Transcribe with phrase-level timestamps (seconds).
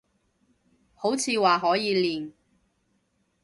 [0.95, 2.33] 好似話可以練